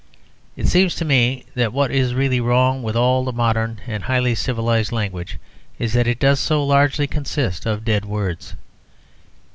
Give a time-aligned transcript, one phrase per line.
[0.55, 4.91] It seems to me that what is really wrong with all modern and highly civilised
[4.91, 5.37] language
[5.77, 8.55] is that it does so largely consist of dead words.